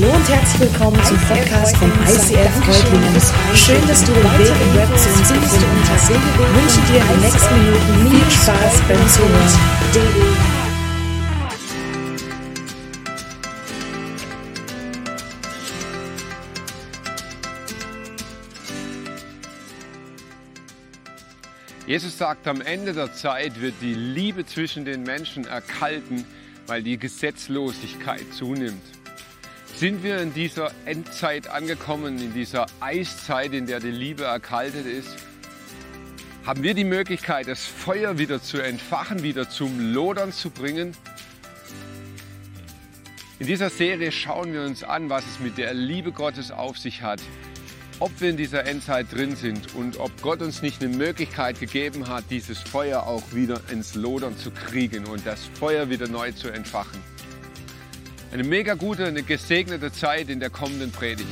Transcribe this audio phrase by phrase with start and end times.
[0.00, 3.20] Hallo und herzlich willkommen zum Podcast von ICF Freudlingen.
[3.52, 6.10] Schön, dass du den Weg im Web zu uns gefunden hast.
[6.10, 9.58] Wünsche dir in den nächsten Minuten viel Spaß beim Zuhören.
[21.88, 26.24] Jesus sagt, am Ende der Zeit wird die Liebe zwischen den Menschen erkalten,
[26.68, 28.97] weil die Gesetzlosigkeit zunimmt.
[29.78, 35.14] Sind wir in dieser Endzeit angekommen, in dieser Eiszeit, in der die Liebe erkaltet ist?
[36.44, 40.96] Haben wir die Möglichkeit, das Feuer wieder zu entfachen, wieder zum Lodern zu bringen?
[43.38, 47.02] In dieser Serie schauen wir uns an, was es mit der Liebe Gottes auf sich
[47.02, 47.20] hat,
[48.00, 52.08] ob wir in dieser Endzeit drin sind und ob Gott uns nicht eine Möglichkeit gegeben
[52.08, 56.48] hat, dieses Feuer auch wieder ins Lodern zu kriegen und das Feuer wieder neu zu
[56.48, 57.00] entfachen.
[58.32, 61.28] Eine mega gute, eine gesegnete Zeit in der kommenden Predigt.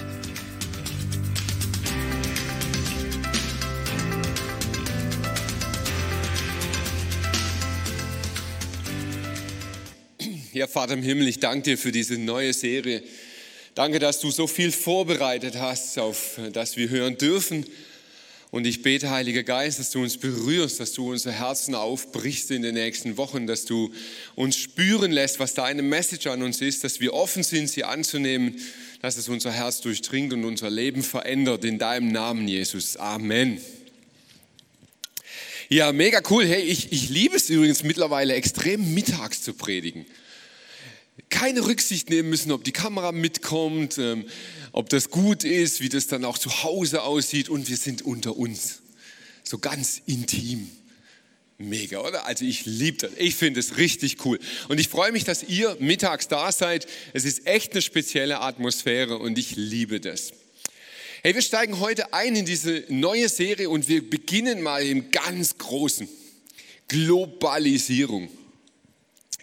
[10.52, 13.02] Ja, Vater im Himmel, ich danke dir für diese neue Serie
[13.76, 17.66] Danke, dass du so viel vorbereitet hast, auf das wir hören dürfen.
[18.50, 22.62] Und ich bete, Heiliger Geist, dass du uns berührst, dass du unser Herzen aufbrichst in
[22.62, 23.92] den nächsten Wochen, dass du
[24.34, 28.56] uns spüren lässt, was deine Message an uns ist, dass wir offen sind, sie anzunehmen,
[29.02, 31.64] dass es unser Herz durchdringt und unser Leben verändert.
[31.64, 32.96] In deinem Namen, Jesus.
[32.96, 33.60] Amen.
[35.68, 36.46] Ja, mega cool.
[36.46, 40.06] Hey, ich, ich liebe es übrigens mittlerweile extrem mittags zu predigen
[41.28, 44.26] keine Rücksicht nehmen müssen, ob die Kamera mitkommt, ähm,
[44.72, 48.36] ob das gut ist, wie das dann auch zu Hause aussieht und wir sind unter
[48.36, 48.82] uns.
[49.42, 50.70] So ganz intim.
[51.58, 52.26] Mega, oder?
[52.26, 53.12] Also ich liebe das.
[53.16, 54.38] Ich finde es richtig cool.
[54.68, 56.86] Und ich freue mich, dass ihr mittags da seid.
[57.14, 60.32] Es ist echt eine spezielle Atmosphäre und ich liebe das.
[61.22, 65.56] Hey, wir steigen heute ein in diese neue Serie und wir beginnen mal im ganz
[65.56, 66.06] Großen.
[66.88, 68.28] Globalisierung.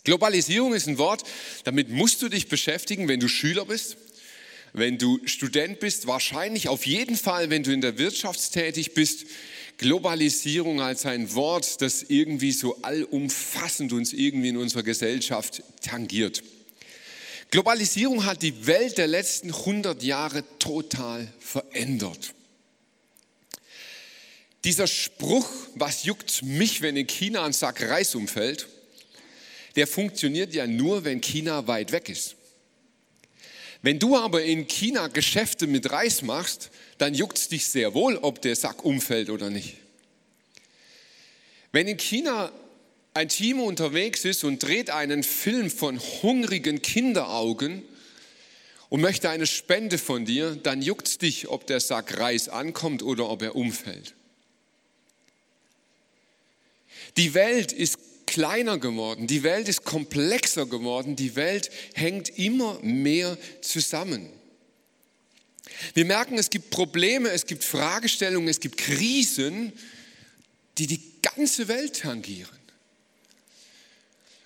[0.03, 1.24] Globalisierung ist ein Wort,
[1.64, 3.96] damit musst du dich beschäftigen, wenn du Schüler bist,
[4.74, 9.25] wenn du Student bist, wahrscheinlich auf jeden Fall, wenn du in der Wirtschaft tätig bist.
[9.78, 16.44] Globalisierung als ein Wort, das irgendwie so allumfassend uns irgendwie in unserer Gesellschaft tangiert.
[17.50, 22.34] Globalisierung hat die Welt der letzten 100 Jahre total verändert.
[24.64, 28.68] Dieser Spruch, was juckt mich, wenn in China ein Sack Reis umfällt,
[29.75, 32.35] der funktioniert ja nur, wenn China weit weg ist.
[33.81, 38.17] Wenn du aber in China Geschäfte mit Reis machst, dann juckt es dich sehr wohl,
[38.17, 39.75] ob der Sack umfällt oder nicht.
[41.73, 42.51] Wenn in China
[43.13, 47.84] ein Team unterwegs ist und dreht einen Film von hungrigen Kinderaugen
[48.90, 53.03] und möchte eine Spende von dir, dann juckt es dich, ob der Sack Reis ankommt
[53.03, 54.13] oder ob er umfällt.
[57.17, 57.97] Die Welt ist
[58.33, 64.27] kleiner geworden, die Welt ist komplexer geworden, die Welt hängt immer mehr zusammen.
[65.94, 69.72] Wir merken, es gibt Probleme, es gibt Fragestellungen, es gibt Krisen,
[70.79, 72.57] die die ganze Welt tangieren.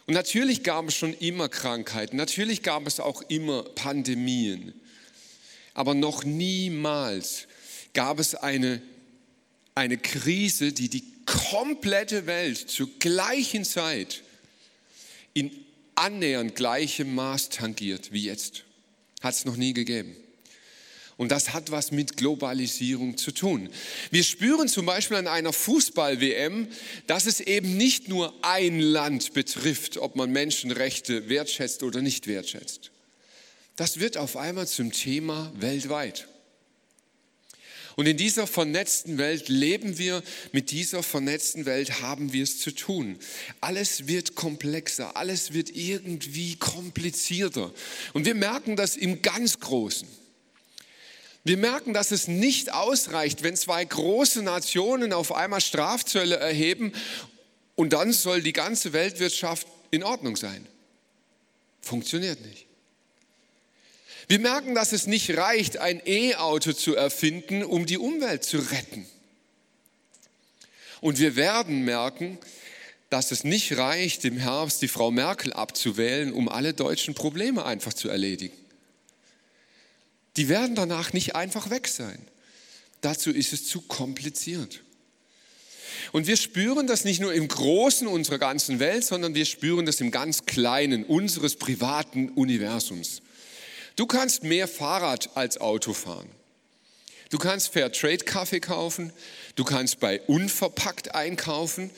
[0.05, 4.73] Und natürlich gab es schon immer Krankheiten, natürlich gab es auch immer Pandemien,
[5.73, 7.47] aber noch niemals
[7.93, 8.81] gab es eine,
[9.75, 14.23] eine Krise, die die komplette Welt zur gleichen Zeit
[15.33, 15.51] in
[15.93, 18.63] annähernd gleichem Maß tangiert wie jetzt.
[19.21, 20.15] Hat es noch nie gegeben.
[21.17, 23.69] Und das hat was mit Globalisierung zu tun.
[24.11, 26.67] Wir spüren zum Beispiel an einer Fußball-WM,
[27.07, 32.91] dass es eben nicht nur ein Land betrifft, ob man Menschenrechte wertschätzt oder nicht wertschätzt.
[33.75, 36.27] Das wird auf einmal zum Thema weltweit.
[37.97, 40.21] Und in dieser vernetzten Welt leben wir,
[40.51, 43.17] mit dieser vernetzten Welt haben wir es zu tun.
[43.59, 47.73] Alles wird komplexer, alles wird irgendwie komplizierter.
[48.13, 50.07] Und wir merken das im ganz Großen.
[51.43, 56.93] Wir merken, dass es nicht ausreicht, wenn zwei große Nationen auf einmal Strafzölle erheben
[57.73, 60.67] und dann soll die ganze Weltwirtschaft in Ordnung sein.
[61.81, 62.66] Funktioniert nicht.
[64.27, 69.05] Wir merken, dass es nicht reicht, ein E-Auto zu erfinden, um die Umwelt zu retten.
[70.99, 72.37] Und wir werden merken,
[73.09, 77.93] dass es nicht reicht, im Herbst die Frau Merkel abzuwählen, um alle deutschen Probleme einfach
[77.93, 78.57] zu erledigen.
[80.35, 82.19] Die werden danach nicht einfach weg sein.
[83.01, 84.83] Dazu ist es zu kompliziert.
[86.11, 90.01] Und wir spüren das nicht nur im Großen unserer ganzen Welt, sondern wir spüren das
[90.01, 93.21] im ganz Kleinen unseres privaten Universums.
[93.97, 96.29] Du kannst mehr Fahrrad als Auto fahren.
[97.29, 99.11] Du kannst Fair Trade Kaffee kaufen,
[99.55, 101.89] du kannst bei Unverpackt einkaufen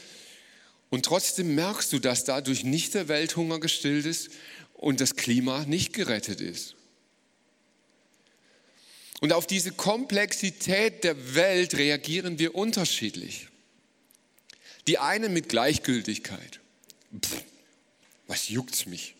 [0.90, 4.30] und trotzdem merkst du, dass dadurch nicht der Welthunger gestillt ist
[4.74, 6.75] und das Klima nicht gerettet ist.
[9.19, 13.50] Und auf diese Komplexität der Welt reagieren wir unterschiedlich.
[14.88, 16.62] Die einen mit Gleichgültigkeit.
[17.22, 17.44] Pff,
[18.25, 19.16] was juckt's mich?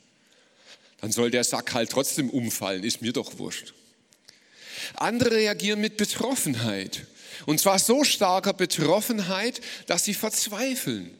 [1.02, 3.74] Dann soll der Sack halt trotzdem umfallen, ist mir doch wurscht.
[4.96, 7.06] Andere reagieren mit Betroffenheit.
[7.46, 11.18] Und zwar so starker Betroffenheit, dass sie verzweifeln.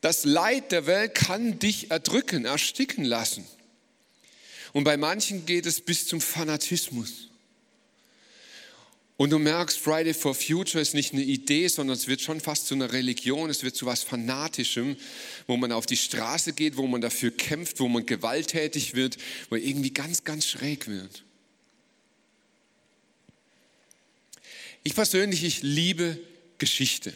[0.00, 3.46] Das Leid der Welt kann dich erdrücken, ersticken lassen.
[4.72, 7.29] Und bei manchen geht es bis zum Fanatismus.
[9.20, 12.68] Und du merkst, Friday for Future ist nicht eine Idee, sondern es wird schon fast
[12.68, 14.96] zu einer Religion, es wird zu was Fanatischem,
[15.46, 19.18] wo man auf die Straße geht, wo man dafür kämpft, wo man gewalttätig wird,
[19.50, 21.22] wo irgendwie ganz, ganz schräg wird.
[24.84, 26.18] Ich persönlich, ich liebe
[26.56, 27.12] Geschichte.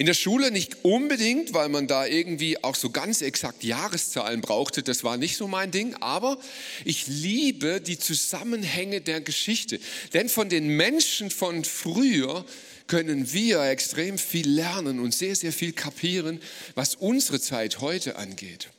[0.00, 4.82] In der Schule nicht unbedingt, weil man da irgendwie auch so ganz exakt Jahreszahlen brauchte,
[4.82, 6.38] das war nicht so mein Ding, aber
[6.86, 9.78] ich liebe die Zusammenhänge der Geschichte.
[10.14, 12.46] Denn von den Menschen von früher
[12.86, 16.40] können wir extrem viel lernen und sehr, sehr viel kapieren,
[16.74, 18.70] was unsere Zeit heute angeht.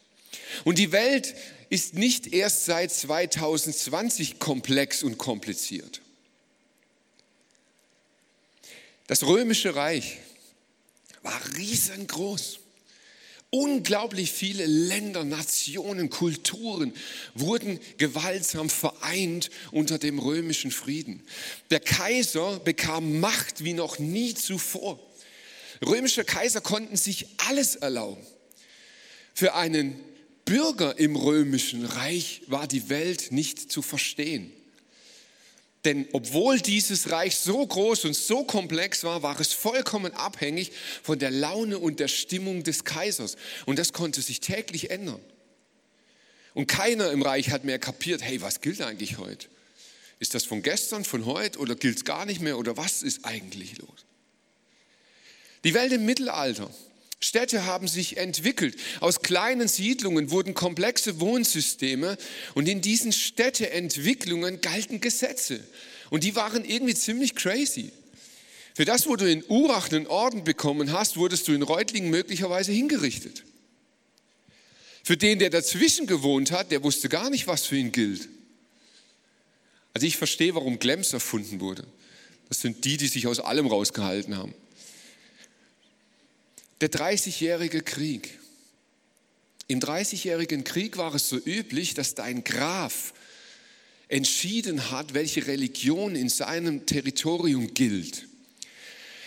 [0.64, 1.36] Und die Welt
[1.70, 6.02] ist nicht erst seit 2020 komplex und kompliziert.
[9.06, 10.18] Das römische Reich
[11.58, 12.60] riesengroß.
[13.54, 16.94] Unglaublich viele Länder, Nationen, Kulturen
[17.34, 21.22] wurden gewaltsam vereint unter dem römischen Frieden.
[21.70, 25.00] Der Kaiser bekam Macht wie noch nie zuvor.
[25.86, 28.26] Römische Kaiser konnten sich alles erlauben.
[29.34, 30.00] Für einen
[30.46, 34.54] Bürger im römischen Reich war die Welt nicht zu verstehen.
[35.84, 41.18] Denn obwohl dieses Reich so groß und so komplex war, war es vollkommen abhängig von
[41.18, 43.36] der Laune und der Stimmung des Kaisers.
[43.66, 45.20] Und das konnte sich täglich ändern.
[46.54, 49.48] Und keiner im Reich hat mehr kapiert, hey, was gilt eigentlich heute?
[50.20, 53.26] Ist das von gestern, von heute oder gilt es gar nicht mehr oder was ist
[53.26, 54.06] eigentlich los?
[55.64, 56.70] Die Welt im Mittelalter
[57.24, 58.76] Städte haben sich entwickelt.
[59.00, 62.18] Aus kleinen Siedlungen wurden komplexe Wohnsysteme
[62.56, 65.60] und in diesen Städteentwicklungen galten Gesetze.
[66.10, 67.92] Und die waren irgendwie ziemlich crazy.
[68.74, 72.72] Für das, wo du in Urach einen Orden bekommen hast, wurdest du in Reutlingen möglicherweise
[72.72, 73.44] hingerichtet.
[75.04, 78.30] Für den, der dazwischen gewohnt hat, der wusste gar nicht, was für ihn gilt.
[79.94, 81.86] Also ich verstehe, warum Glems erfunden wurde.
[82.50, 84.54] Das sind die, die sich aus allem rausgehalten haben.
[86.82, 88.40] Der 30-jährige Krieg.
[89.68, 93.14] Im 30-jährigen Krieg war es so üblich, dass dein Graf
[94.08, 98.28] entschieden hat, welche Religion in seinem Territorium gilt.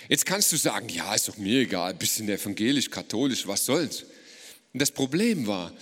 [0.09, 4.03] Jetzt kannst du sagen, ja, ist doch mir egal, bisschen evangelisch, katholisch, was soll's.
[4.73, 5.73] Und das Problem war,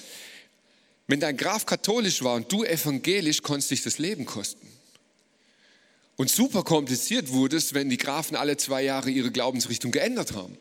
[1.09, 4.67] wenn dein Graf katholisch war und du evangelisch, konntest dich das Leben kosten.
[6.17, 10.57] Und super kompliziert wurde es, wenn die Grafen alle zwei Jahre ihre Glaubensrichtung geändert haben.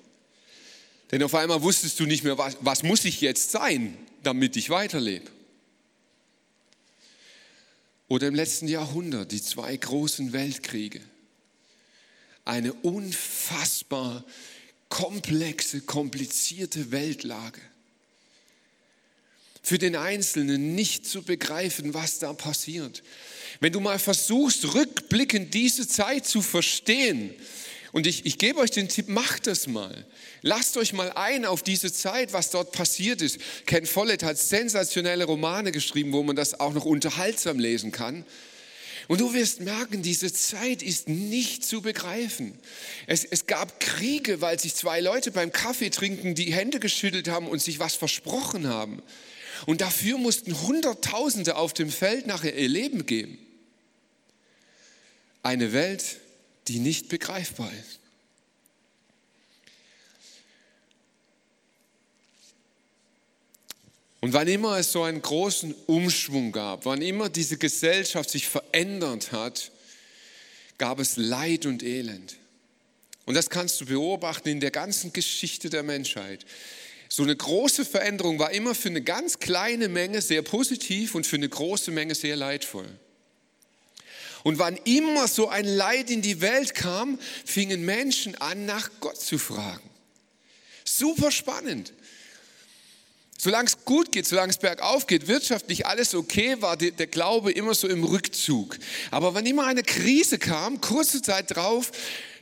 [1.11, 4.69] Denn auf einmal wusstest du nicht mehr, was, was muss ich jetzt sein, damit ich
[4.69, 5.29] weiterlebe.
[8.07, 11.01] Oder im letzten Jahrhundert die zwei großen Weltkriege.
[12.43, 14.23] Eine unfassbar
[14.89, 17.61] komplexe, komplizierte Weltlage.
[19.63, 23.03] Für den Einzelnen nicht zu begreifen, was da passiert.
[23.59, 27.33] Wenn du mal versuchst, rückblickend diese Zeit zu verstehen,
[27.91, 30.05] und ich, ich gebe euch den Tipp, macht das mal.
[30.41, 33.37] Lasst euch mal ein auf diese Zeit, was dort passiert ist.
[33.65, 38.25] Ken Follett hat sensationelle Romane geschrieben, wo man das auch noch unterhaltsam lesen kann.
[39.09, 42.57] Und du wirst merken, diese Zeit ist nicht zu begreifen.
[43.07, 47.47] Es, es gab Kriege, weil sich zwei Leute beim Kaffee trinken die Hände geschüttelt haben
[47.47, 49.01] und sich was versprochen haben.
[49.65, 53.37] Und dafür mussten Hunderttausende auf dem Feld nachher ihr Leben geben.
[55.43, 56.21] Eine Welt,
[56.67, 57.99] die nicht begreifbar ist.
[64.21, 69.31] Und wann immer es so einen großen Umschwung gab, wann immer diese Gesellschaft sich verändert
[69.31, 69.71] hat,
[70.77, 72.37] gab es Leid und Elend.
[73.25, 76.45] Und das kannst du beobachten in der ganzen Geschichte der Menschheit.
[77.09, 81.35] So eine große Veränderung war immer für eine ganz kleine Menge sehr positiv und für
[81.35, 82.87] eine große Menge sehr leidvoll.
[84.43, 89.19] Und wann immer so ein Leid in die Welt kam, fingen Menschen an, nach Gott
[89.19, 89.89] zu fragen.
[90.83, 91.93] Super spannend.
[93.37, 97.73] Solange es gut geht, solange es bergauf geht, wirtschaftlich alles okay war, der, Glaube immer
[97.73, 98.77] so im Rückzug.
[99.09, 101.91] Aber wenn immer eine Krise kam, kurze Zeit drauf,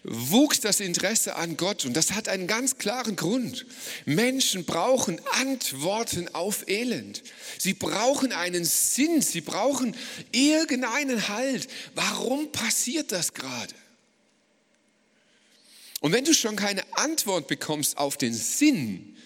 [0.04, 1.86] wuchs das Interesse an Gott.
[1.86, 3.66] Und das hat einen ganz klaren Grund.
[4.06, 7.24] Menschen brauchen Antworten auf Elend.
[7.58, 9.22] Sie brauchen einen Sinn.
[9.22, 9.96] Sie brauchen
[10.32, 11.68] irgendeinen Halt.
[11.96, 13.74] Warum passiert das gerade?
[16.02, 19.18] Und wenn du schon keine Antwort bekommst auf den Sinn,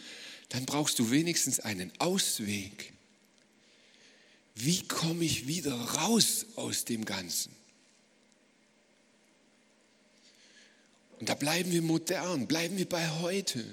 [0.50, 2.94] dann brauchst du wenigstens einen Ausweg.
[4.56, 7.52] Wie komme ich wieder raus aus dem Ganzen?
[11.24, 13.64] Und da bleiben wir modern, bleiben wir bei heute.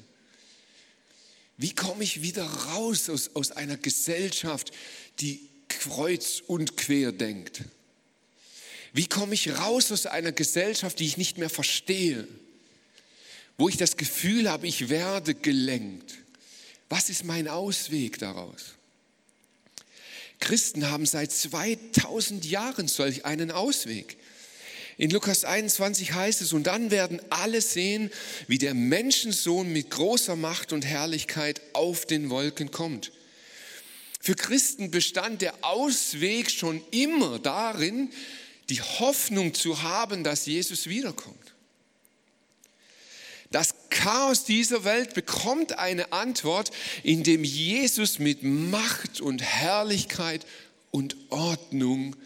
[1.57, 4.71] Wie komme ich wieder raus aus, aus einer Gesellschaft,
[5.19, 7.63] die kreuz und quer denkt?
[8.93, 12.29] Wie komme ich raus aus einer Gesellschaft, die ich nicht mehr verstehe?
[13.59, 16.19] Wo ich das Gefühl habe, ich werde gelenkt.
[16.89, 18.77] Was ist mein Ausweg daraus?
[20.39, 24.19] Christen haben seit 2000 Jahren solch einen Ausweg.
[25.01, 28.11] In Lukas 21 heißt es, und dann werden alle sehen,
[28.49, 33.11] wie der Menschensohn mit großer Macht und Herrlichkeit auf den Wolken kommt.
[34.21, 38.11] Für Christen bestand der Ausweg schon immer darin,
[38.69, 41.55] die Hoffnung zu haben, dass Jesus wiederkommt.
[43.51, 46.73] Das Chaos dieser Welt bekommt eine Antwort,
[47.05, 50.45] indem Jesus mit Macht und Herrlichkeit
[50.91, 52.17] und Ordnung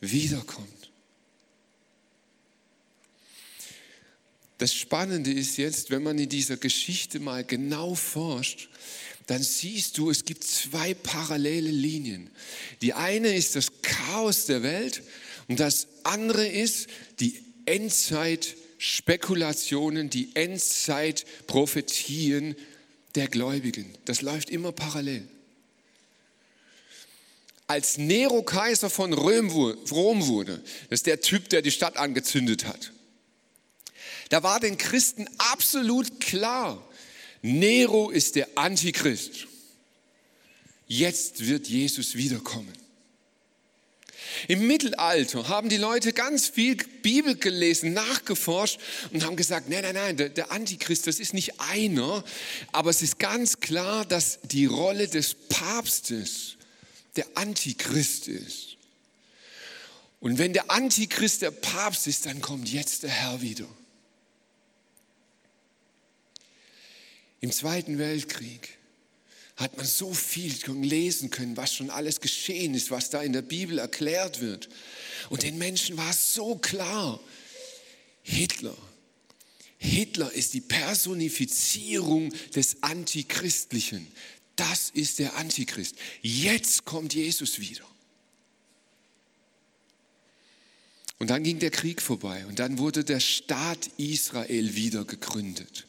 [0.00, 0.77] wiederkommt.
[4.58, 8.68] Das Spannende ist jetzt, wenn man in dieser Geschichte mal genau forscht,
[9.26, 12.30] dann siehst du, es gibt zwei parallele Linien.
[12.82, 15.02] Die eine ist das Chaos der Welt
[15.46, 16.88] und das andere ist
[17.20, 22.56] die Endzeit Spekulationen, die Endzeit-Prophetien
[23.16, 23.92] der Gläubigen.
[24.04, 25.26] Das läuft immer parallel.
[27.66, 32.92] Als Nero Kaiser von Rom wurde, das ist der Typ, der die Stadt angezündet hat,
[34.28, 36.82] da war den Christen absolut klar,
[37.42, 39.46] Nero ist der Antichrist.
[40.86, 42.72] Jetzt wird Jesus wiederkommen.
[44.46, 48.78] Im Mittelalter haben die Leute ganz viel Bibel gelesen, nachgeforscht
[49.12, 52.24] und haben gesagt, nein, nein, nein, der, Antichrist, das ist nicht einer,
[52.72, 56.56] aber es ist ganz klar, dass die Rolle des Papstes
[57.16, 58.76] der Antichrist ist.
[60.20, 63.66] Und wenn der Antichrist der Papst ist, dann kommt jetzt der Herr wieder.
[67.40, 68.78] Im Zweiten Weltkrieg
[69.56, 73.42] hat man so viel lesen können, was schon alles geschehen ist, was da in der
[73.42, 74.68] Bibel erklärt wird.
[75.30, 77.20] Und den Menschen war es so klar,
[78.22, 78.76] Hitler,
[79.78, 84.06] Hitler ist die Personifizierung des Antichristlichen.
[84.56, 85.94] Das ist der Antichrist.
[86.20, 87.84] Jetzt kommt Jesus wieder.
[91.18, 95.87] Und dann ging der Krieg vorbei und dann wurde der Staat Israel wieder gegründet.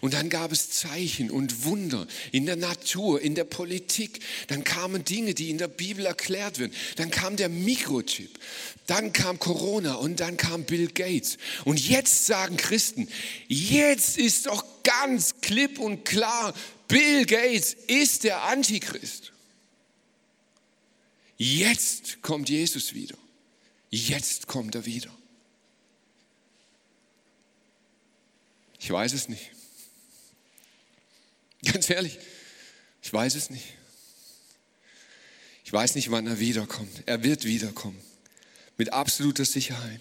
[0.00, 4.20] Und dann gab es Zeichen und Wunder in der Natur, in der Politik.
[4.48, 6.72] Dann kamen Dinge, die in der Bibel erklärt werden.
[6.96, 8.38] Dann kam der Mikrochip.
[8.86, 11.38] Dann kam Corona und dann kam Bill Gates.
[11.64, 13.08] Und jetzt sagen Christen,
[13.48, 16.54] jetzt ist doch ganz klipp und klar,
[16.88, 19.32] Bill Gates ist der Antichrist.
[21.36, 23.16] Jetzt kommt Jesus wieder.
[23.90, 25.10] Jetzt kommt er wieder.
[28.78, 29.50] Ich weiß es nicht.
[31.72, 32.18] Ganz ehrlich,
[33.02, 33.64] ich weiß es nicht.
[35.64, 37.02] Ich weiß nicht, wann er wiederkommt.
[37.06, 38.00] Er wird wiederkommen.
[38.76, 40.00] Mit absoluter Sicherheit.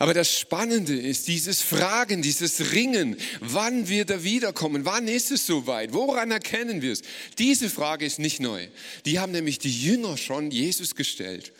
[0.00, 4.84] Aber das Spannende ist dieses Fragen, dieses Ringen, wann wird er wiederkommen?
[4.84, 5.92] Wann ist es soweit?
[5.92, 7.02] Woran erkennen wir es?
[7.38, 8.66] Diese Frage ist nicht neu.
[9.04, 11.52] Die haben nämlich die Jünger schon Jesus gestellt.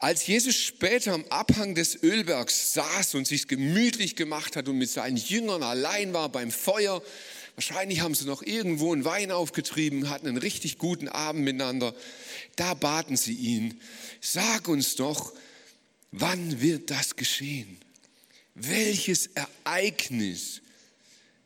[0.00, 4.90] Als Jesus später am Abhang des Ölbergs saß und sich gemütlich gemacht hat und mit
[4.90, 7.02] seinen Jüngern allein war beim Feuer,
[7.56, 11.94] Wahrscheinlich haben sie noch irgendwo einen Wein aufgetrieben, hatten einen richtig guten Abend miteinander.
[12.56, 13.80] Da baten sie ihn,
[14.20, 15.32] sag uns doch,
[16.10, 17.78] wann wird das geschehen?
[18.54, 20.62] Welches Ereignis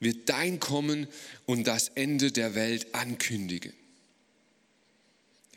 [0.01, 1.09] wird dein Kommen
[1.47, 3.73] und das Ende der Welt ankündigen?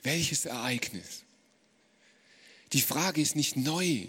[0.04, 1.24] Welches Ereignis?
[2.74, 4.08] Die Frage ist nicht neu.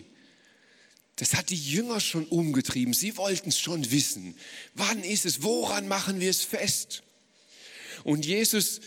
[1.22, 2.92] Das hat die Jünger schon umgetrieben.
[2.94, 4.34] Sie wollten es schon wissen.
[4.74, 5.44] Wann ist es?
[5.44, 7.04] Woran machen wir es fest?
[8.02, 8.80] Und Jesus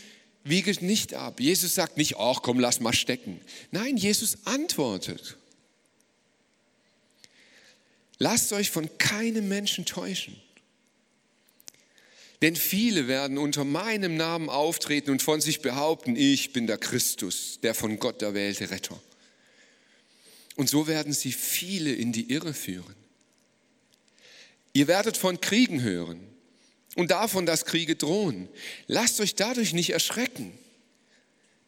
[0.44, 1.40] wiegelt nicht ab.
[1.40, 3.40] Jesus sagt nicht, ach komm, lass mal stecken.
[3.70, 5.38] Nein, Jesus antwortet.
[8.18, 10.36] Lasst euch von keinem Menschen täuschen.
[12.42, 17.60] Denn viele werden unter meinem Namen auftreten und von sich behaupten, ich bin der Christus,
[17.62, 19.00] der von Gott erwählte Retter.
[20.56, 22.94] Und so werden sie viele in die Irre führen.
[24.72, 26.20] Ihr werdet von Kriegen hören
[26.96, 28.48] und davon, dass Kriege drohen.
[28.86, 30.52] Lasst euch dadurch nicht erschrecken.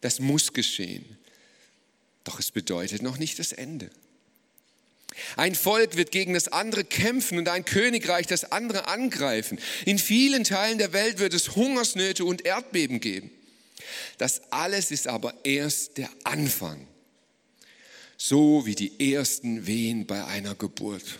[0.01, 1.17] Das muss geschehen.
[2.23, 3.89] Doch es bedeutet noch nicht das Ende.
[5.35, 9.59] Ein Volk wird gegen das andere kämpfen und ein Königreich das andere angreifen.
[9.85, 13.31] In vielen Teilen der Welt wird es Hungersnöte und Erdbeben geben.
[14.17, 16.87] Das alles ist aber erst der Anfang,
[18.21, 21.19] so wie die ersten Wehen bei einer Geburt.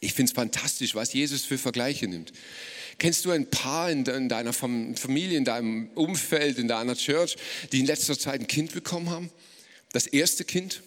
[0.00, 2.32] Ich finde es fantastisch, was Jesus für Vergleiche nimmt.
[2.98, 7.36] Kennst du ein Paar in deiner Familie, in deinem Umfeld, in deiner Church,
[7.72, 9.30] die in letzter Zeit ein Kind bekommen haben?
[9.92, 10.82] Das erste Kind?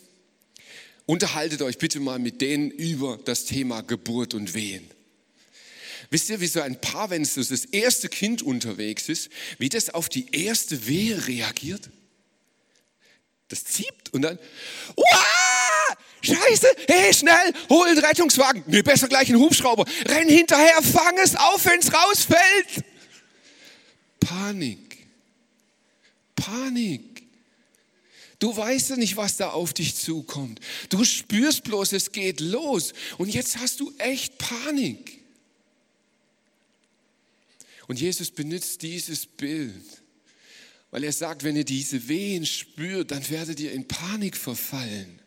[1.06, 4.86] Unterhaltet euch bitte mal mit denen über das Thema Geburt und Wehen.
[6.10, 9.90] Wisst ihr, wie so ein Paar, wenn es das erste Kind unterwegs ist, wie das
[9.90, 11.90] auf die erste Wehe reagiert?
[13.50, 14.38] Das zieht und dann,
[14.96, 15.98] Uah!
[16.22, 18.64] Scheiße, hey, schnell, hol den Rettungswagen.
[18.68, 19.86] Nee, besser gleich einen Hubschrauber.
[20.06, 22.84] Renn hinterher, fang es auf, wenn es rausfällt.
[24.20, 25.08] Panik.
[26.36, 27.24] Panik.
[28.40, 30.60] Du weißt ja nicht, was da auf dich zukommt.
[30.90, 32.94] Du spürst bloß, es geht los.
[33.18, 35.20] Und jetzt hast du echt Panik.
[37.88, 39.86] Und Jesus benutzt dieses Bild,
[40.98, 45.20] weil er sagt, wenn ihr diese Wehen spürt, dann werdet ihr in Panik verfallen.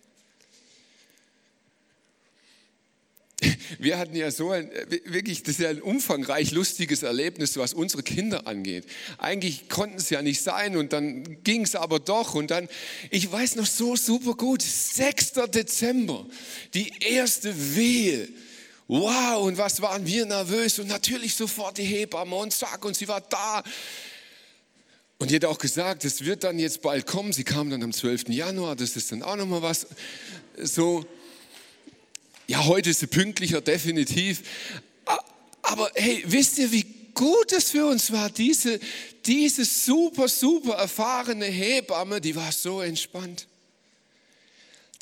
[3.79, 4.69] Wir hatten ja so ein,
[5.05, 8.85] wirklich, das ist ja ein umfangreich lustiges Erlebnis, was unsere Kinder angeht.
[9.17, 12.69] Eigentlich konnten es ja nicht sein und dann ging es aber doch und dann,
[13.13, 15.35] ich weiß noch so super gut, 6.
[15.55, 16.27] Dezember,
[16.75, 18.29] die erste Wehe.
[18.89, 23.07] Wow, und was waren wir nervös und natürlich sofort die Hebamme und zack und sie
[23.07, 23.63] war da.
[25.21, 27.35] Und die hat auch gesagt, es wird dann jetzt bald kommen.
[27.35, 28.31] Sie kam dann am 12.
[28.31, 29.87] Januar, das ist dann auch nochmal was
[30.57, 31.05] so.
[32.47, 34.43] Ja, heute ist sie pünktlicher, definitiv.
[35.61, 38.31] Aber hey, wisst ihr, wie gut es für uns war?
[38.31, 38.81] Diese,
[39.27, 43.47] diese super, super erfahrene Hebamme, die war so entspannt.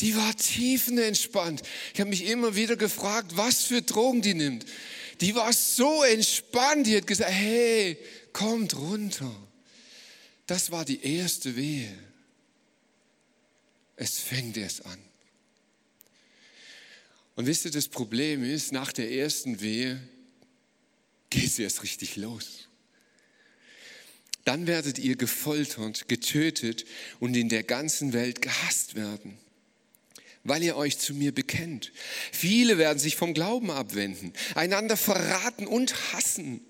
[0.00, 1.62] Die war tiefenentspannt.
[1.94, 4.66] Ich habe mich immer wieder gefragt, was für Drogen die nimmt.
[5.20, 7.96] Die war so entspannt, die hat gesagt, hey,
[8.32, 9.32] kommt runter.
[10.48, 11.94] Das war die erste Wehe.
[13.96, 14.98] Es fängt erst an.
[17.36, 20.00] Und wisst ihr, das Problem ist, nach der ersten Wehe
[21.28, 22.66] geht es erst richtig los.
[24.46, 26.86] Dann werdet ihr gefoltert, getötet
[27.20, 29.36] und in der ganzen Welt gehasst werden,
[30.44, 31.92] weil ihr euch zu mir bekennt.
[32.32, 36.62] Viele werden sich vom Glauben abwenden, einander verraten und hassen.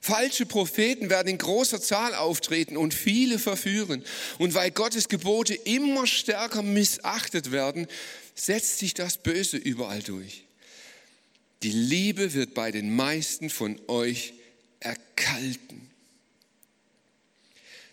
[0.00, 4.02] Falsche Propheten werden in großer Zahl auftreten und viele verführen.
[4.38, 7.86] Und weil Gottes Gebote immer stärker missachtet werden,
[8.34, 10.44] setzt sich das Böse überall durch.
[11.62, 14.32] Die Liebe wird bei den meisten von euch
[14.80, 15.90] erkalten.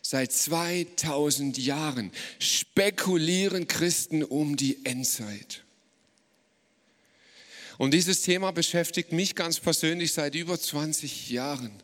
[0.01, 5.65] Seit 2000 Jahren spekulieren Christen um die Endzeit.
[7.77, 11.83] Und dieses Thema beschäftigt mich ganz persönlich seit über 20 Jahren.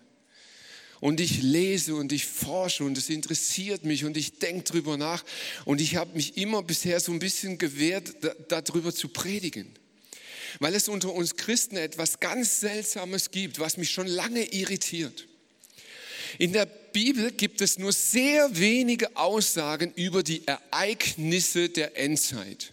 [1.04, 5.26] Und ich lese und ich forsche und es interessiert mich und ich denke drüber nach.
[5.66, 8.16] Und ich habe mich immer bisher so ein bisschen gewehrt,
[8.48, 9.68] darüber zu predigen.
[10.62, 15.28] Weil es unter uns Christen etwas ganz Seltsames gibt, was mich schon lange irritiert.
[16.38, 22.72] In der Bibel gibt es nur sehr wenige Aussagen über die Ereignisse der Endzeit.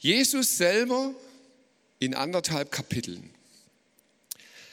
[0.00, 1.14] Jesus selber
[2.00, 3.30] in anderthalb Kapiteln.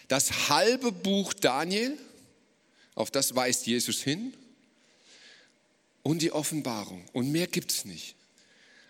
[0.08, 1.96] Das halbe Buch Daniel
[2.96, 4.34] auf das weist Jesus hin.
[6.02, 7.06] Und die Offenbarung.
[7.14, 8.16] Und mehr gibt es nicht.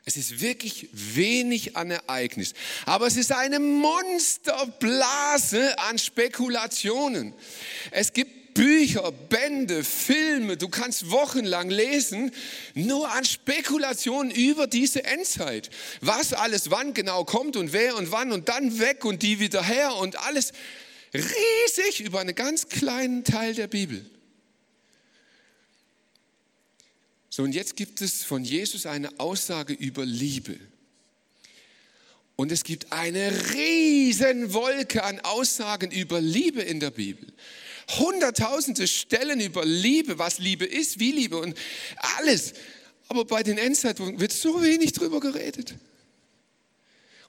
[0.05, 2.53] Es ist wirklich wenig an Ereignis.
[2.85, 7.33] Aber es ist eine Monsterblase an Spekulationen.
[7.91, 12.31] Es gibt Bücher, Bände, Filme, du kannst wochenlang lesen,
[12.75, 15.69] nur an Spekulationen über diese Endzeit.
[16.01, 19.63] Was alles wann genau kommt und wer und wann und dann weg und die wieder
[19.63, 20.53] her und alles
[21.13, 24.05] riesig über einen ganz kleinen Teil der Bibel.
[27.29, 30.59] So, und jetzt gibt es von Jesus eine Aussage über Liebe.
[32.35, 37.31] Und es gibt eine riesen Wolke an Aussagen über Liebe in der Bibel.
[37.97, 41.57] Hunderttausende Stellen über Liebe, was Liebe ist, wie Liebe und
[42.17, 42.53] alles.
[43.07, 45.75] Aber bei den Endzeitpunkten wird so wenig drüber geredet.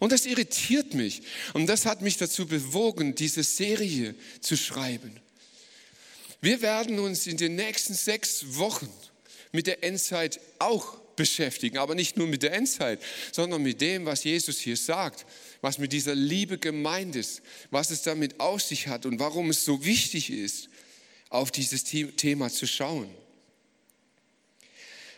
[0.05, 1.23] Und das irritiert mich.
[1.55, 5.19] Und das hat mich dazu bewogen, diese Serie zu schreiben.
[6.43, 8.93] Wir werden uns in den nächsten sechs Wochen
[9.51, 13.01] mit der Endzeit auch beschäftigen, aber nicht nur mit der Endzeit,
[13.33, 15.25] sondern mit dem, was Jesus hier sagt,
[15.63, 17.41] was mit dieser Liebe gemeint ist,
[17.71, 20.69] was es damit auf sich hat und warum es so wichtig ist,
[21.31, 23.09] auf dieses Thema zu schauen.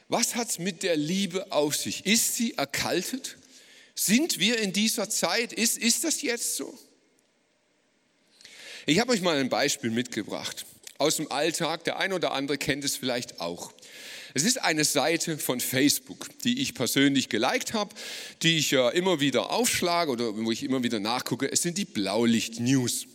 [0.08, 2.06] Was hat es mit der Liebe auf sich?
[2.06, 3.36] Ist sie erkaltet?
[3.98, 5.54] Sind wir in dieser Zeit?
[5.54, 6.78] Ist, ist das jetzt so?
[8.84, 10.66] Ich habe euch mal ein Beispiel mitgebracht
[10.98, 11.84] aus dem Alltag.
[11.84, 13.72] Der ein oder andere kennt es vielleicht auch.
[14.34, 17.94] Es ist eine Seite von Facebook, die ich persönlich geliked habe,
[18.42, 21.50] die ich ja immer wieder aufschlage oder wo ich immer wieder nachgucke.
[21.50, 23.06] Es sind die Blaulicht-News.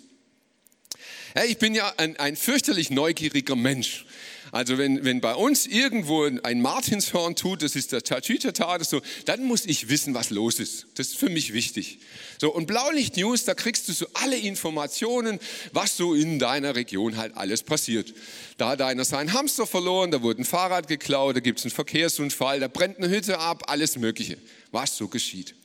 [1.35, 4.05] Ja, ich bin ja ein, ein fürchterlich neugieriger Mensch.
[4.51, 9.01] Also wenn, wenn bei uns irgendwo ein Martinshorn tut, das ist der Tatütata oder so,
[9.23, 10.87] dann muss ich wissen, was los ist.
[10.95, 11.99] Das ist für mich wichtig.
[12.37, 15.39] So, und Blaulicht News, da kriegst du so alle Informationen,
[15.71, 18.13] was so in deiner Region halt alles passiert.
[18.57, 21.71] Da hat einer seinen Hamster verloren, da wurde ein Fahrrad geklaut, da gibt es einen
[21.71, 24.37] Verkehrsunfall, da brennt eine Hütte ab, alles Mögliche,
[24.71, 25.55] was so geschieht.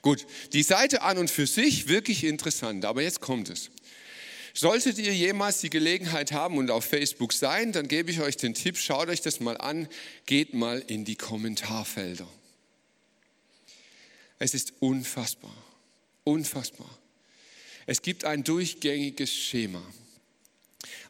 [0.00, 3.70] Gut, die Seite an und für sich wirklich interessant, aber jetzt kommt es.
[4.58, 8.54] Solltet ihr jemals die Gelegenheit haben und auf Facebook sein, dann gebe ich euch den
[8.54, 9.86] Tipp, schaut euch das mal an,
[10.26, 12.26] geht mal in die Kommentarfelder.
[14.40, 15.54] Es ist unfassbar,
[16.24, 16.90] unfassbar.
[17.86, 19.80] Es gibt ein durchgängiges Schema.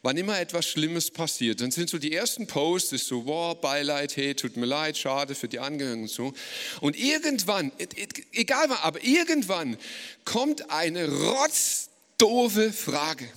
[0.03, 4.15] Wann immer etwas Schlimmes passiert, dann sind so die ersten Posts, ist so, wow, Beileid,
[4.19, 6.35] hey, tut mir leid, schade für die Angehörigen und so.
[6.83, 9.79] Und irgendwann, e, e, egal was, aber irgendwann
[10.27, 11.88] kommt eine Rotz
[12.19, 13.29] doofe Frage.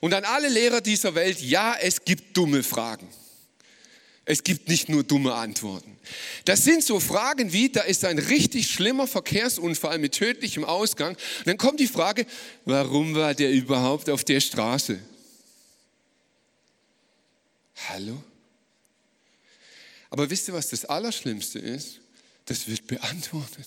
[0.00, 3.08] Und an alle Lehrer dieser Welt, ja, es gibt dumme Fragen.
[4.24, 5.98] Es gibt nicht nur dumme Antworten.
[6.44, 11.16] Das sind so Fragen wie, da ist ein richtig schlimmer Verkehrsunfall mit tödlichem Ausgang.
[11.16, 12.26] Und dann kommt die Frage,
[12.64, 15.00] warum war der überhaupt auf der Straße?
[17.88, 18.22] Hallo?
[20.10, 22.00] Aber wisst ihr, was das Allerschlimmste ist?
[22.46, 23.66] Das wird beantwortet.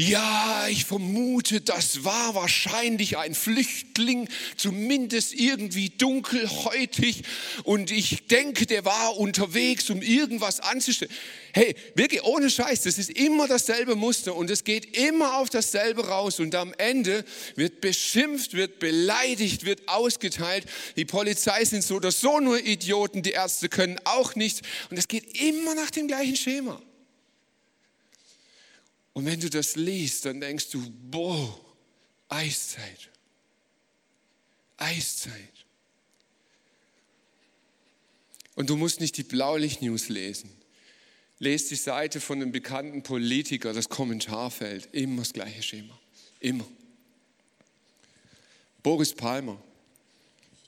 [0.00, 7.24] Ja, ich vermute, das war wahrscheinlich ein Flüchtling, zumindest irgendwie dunkelhäutig.
[7.64, 11.10] Und ich denke, der war unterwegs, um irgendwas anzustellen.
[11.52, 16.06] Hey, wirklich ohne Scheiß, das ist immer dasselbe Muster und es geht immer auf dasselbe
[16.06, 16.38] raus.
[16.38, 17.24] Und am Ende
[17.56, 20.66] wird beschimpft, wird beleidigt, wird ausgeteilt.
[20.94, 24.60] Die Polizei sind so oder so nur Idioten, die Ärzte können auch nichts.
[24.90, 26.80] Und es geht immer nach dem gleichen Schema.
[29.18, 31.60] Und wenn du das liest, dann denkst du, boah,
[32.28, 33.10] Eiszeit.
[34.76, 35.32] Eiszeit.
[38.54, 40.50] Und du musst nicht die Blaulicht-News lesen.
[41.40, 44.88] Lest die Seite von einem bekannten Politiker, das Kommentarfeld.
[44.92, 45.98] Immer das gleiche Schema.
[46.38, 46.68] Immer.
[48.84, 49.60] Boris Palmer.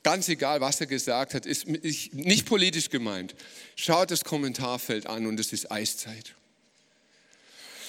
[0.03, 3.33] Ganz egal, was er gesagt hat, ist nicht politisch gemeint.
[3.77, 6.35] Schaut das Kommentarfeld an und es ist Eiszeit.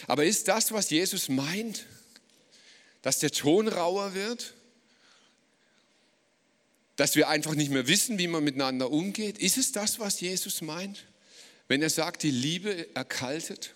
[0.07, 1.87] Aber ist das, was Jesus meint,
[3.03, 4.55] dass der Ton rauer wird?
[6.97, 9.39] Dass wir einfach nicht mehr wissen, wie man miteinander umgeht?
[9.39, 11.07] Ist es das, was Jesus meint,
[11.69, 13.75] wenn er sagt, die Liebe erkaltet?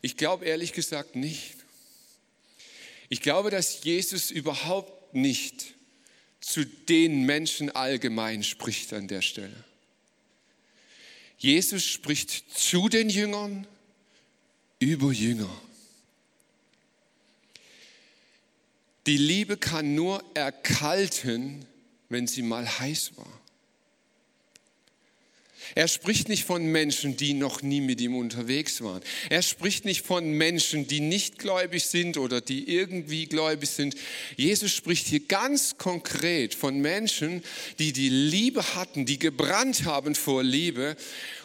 [0.00, 1.56] Ich glaube ehrlich gesagt nicht.
[3.08, 5.74] Ich glaube, dass Jesus überhaupt nicht
[6.40, 9.64] zu den Menschen allgemein spricht an der Stelle.
[11.38, 13.66] Jesus spricht zu den Jüngern
[14.78, 15.50] über Jünger.
[19.06, 21.64] Die Liebe kann nur erkalten,
[22.08, 23.37] wenn sie mal heiß war.
[25.74, 29.02] Er spricht nicht von Menschen, die noch nie mit ihm unterwegs waren.
[29.28, 33.94] Er spricht nicht von Menschen, die nicht gläubig sind oder die irgendwie gläubig sind.
[34.36, 37.42] Jesus spricht hier ganz konkret von Menschen,
[37.78, 40.96] die die Liebe hatten, die gebrannt haben vor Liebe.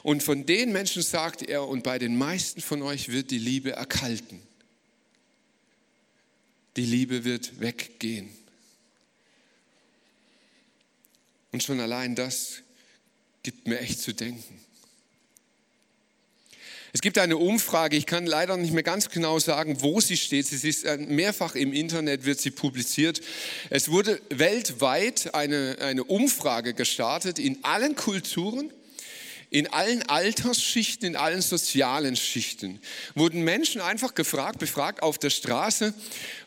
[0.04, 3.72] Und von den Menschen sagt er, und bei den meisten von euch wird die Liebe
[3.72, 4.42] erkalten.
[6.76, 8.30] Die Liebe wird weggehen.
[11.52, 12.64] Und schon allein das
[13.44, 14.60] gibt mir echt zu denken.
[16.96, 20.46] Es gibt eine Umfrage, ich kann leider nicht mehr ganz genau sagen, wo sie steht.
[20.46, 23.20] Sie ist äh, mehrfach im Internet, wird sie publiziert.
[23.72, 28.72] Es wurde weltweit eine, eine Umfrage gestartet in allen Kulturen,
[29.50, 32.80] in allen Altersschichten, in allen sozialen Schichten.
[33.16, 35.96] Wurden Menschen einfach gefragt, befragt auf der Straße,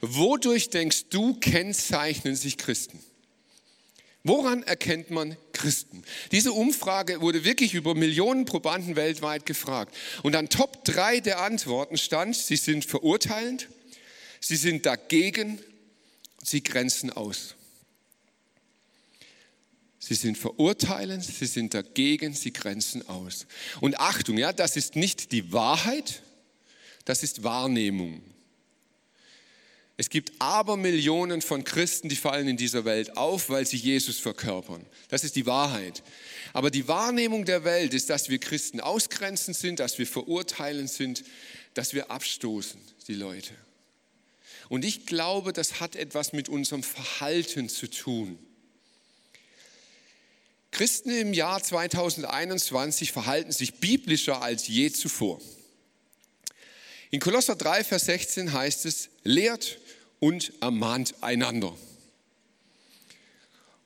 [0.00, 3.00] wodurch denkst du, kennzeichnen sich Christen?
[4.26, 6.02] Woran erkennt man Christen?
[6.32, 9.94] Diese Umfrage wurde wirklich über Millionen Probanden weltweit gefragt.
[10.24, 13.68] Und an Top 3 der Antworten stand, sie sind verurteilend,
[14.40, 15.60] sie sind dagegen,
[16.42, 17.54] sie grenzen aus.
[20.00, 23.46] Sie sind verurteilend, sie sind dagegen, sie grenzen aus.
[23.80, 26.22] Und Achtung, ja, das ist nicht die Wahrheit,
[27.04, 28.22] das ist Wahrnehmung.
[29.98, 34.18] Es gibt aber Millionen von Christen, die fallen in dieser Welt auf, weil sie Jesus
[34.18, 34.84] verkörpern.
[35.08, 36.02] Das ist die Wahrheit.
[36.52, 41.24] Aber die Wahrnehmung der Welt ist, dass wir Christen ausgrenzen sind, dass wir verurteilen sind,
[41.72, 43.54] dass wir abstoßen, die Leute.
[44.68, 48.38] Und ich glaube, das hat etwas mit unserem Verhalten zu tun.
[50.72, 55.40] Christen im Jahr 2021 verhalten sich biblischer als je zuvor.
[57.10, 59.78] In Kolosser 3, Vers 16 heißt es, lehrt
[60.20, 61.76] und ermahnt einander.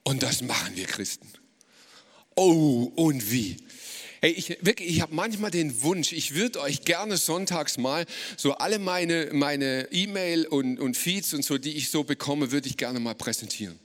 [0.03, 1.29] Und das machen wir Christen.
[2.37, 3.57] Oh, und wie?
[4.23, 8.05] Hey, ich, ich habe manchmal den Wunsch, ich würde euch gerne sonntags mal
[8.37, 12.69] so alle meine meine E-Mail und, und Feeds und so, die ich so bekomme, würde
[12.69, 13.79] ich gerne mal präsentieren.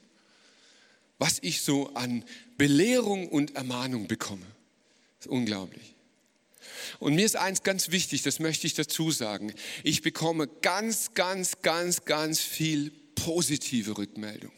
[1.18, 2.22] Was ich so an
[2.58, 4.44] Belehrung und Ermahnung bekomme.
[5.18, 5.95] Das ist unglaublich.
[6.98, 9.52] Und mir ist eins ganz wichtig, das möchte ich dazu sagen.
[9.82, 14.52] Ich bekomme ganz, ganz, ganz, ganz viel positive Rückmeldung.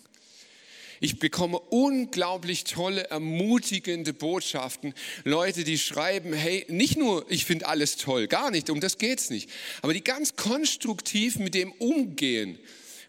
[1.01, 4.95] Ich bekomme unglaublich tolle, ermutigende Botschaften.
[5.25, 9.21] Leute, die schreiben, hey, nicht nur, ich finde alles toll, gar nicht, um das geht
[9.21, 9.49] es nicht.
[9.83, 12.59] Aber die ganz konstruktiv mit dem umgehen,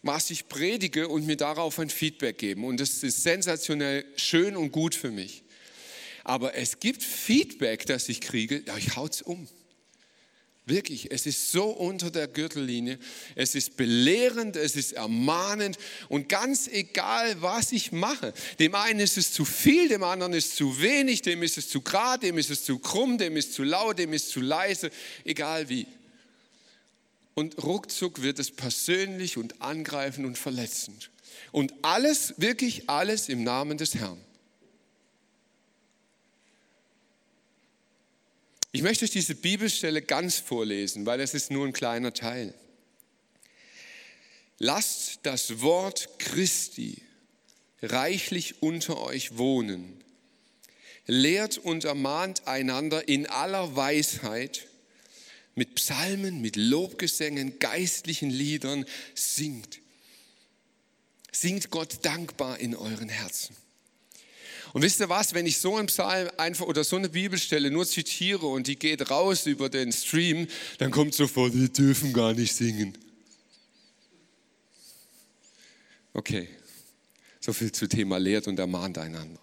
[0.02, 2.64] was ich predige und mir darauf ein Feedback geben.
[2.64, 5.42] Und das ist sensationell schön und gut für mich.
[6.30, 9.48] Aber es gibt Feedback, das ich kriege, ja, ich haut's um.
[10.64, 13.00] Wirklich, es ist so unter der Gürtellinie.
[13.34, 15.76] Es ist belehrend, es ist ermahnend
[16.08, 18.32] und ganz egal, was ich mache.
[18.60, 21.68] Dem einen ist es zu viel, dem anderen ist es zu wenig, dem ist es
[21.68, 24.30] zu gerade, dem ist es zu krumm, dem ist es zu laut, dem ist es
[24.30, 24.92] zu leise,
[25.24, 25.88] egal wie.
[27.34, 31.10] Und ruckzuck wird es persönlich und angreifend und verletzend.
[31.50, 34.24] Und alles, wirklich alles im Namen des Herrn.
[38.72, 42.54] Ich möchte euch diese Bibelstelle ganz vorlesen, weil es ist nur ein kleiner Teil.
[44.58, 47.02] Lasst das Wort Christi
[47.82, 50.04] reichlich unter euch wohnen.
[51.06, 54.68] Lehrt und ermahnt einander in aller Weisheit
[55.56, 58.84] mit Psalmen, mit Lobgesängen, geistlichen Liedern.
[59.14, 59.80] Singt.
[61.32, 63.56] Singt Gott dankbar in euren Herzen.
[64.72, 67.86] Und wisst ihr was, wenn ich so einen Psalm einfach oder so eine Bibelstelle nur
[67.86, 70.46] zitiere und die geht raus über den Stream,
[70.78, 72.96] dann kommt sofort, die dürfen gar nicht singen.
[76.12, 76.48] Okay,
[77.40, 79.40] so viel zu Thema lehrt und ermahnt einander.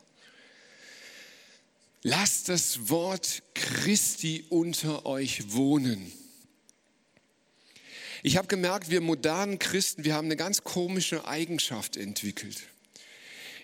[2.03, 6.11] Lasst das Wort Christi unter euch wohnen.
[8.23, 12.63] Ich habe gemerkt, wir modernen Christen, wir haben eine ganz komische Eigenschaft entwickelt.